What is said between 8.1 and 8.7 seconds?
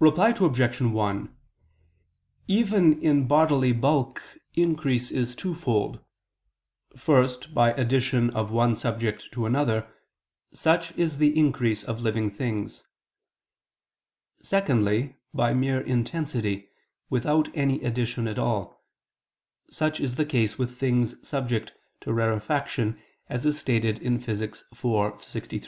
of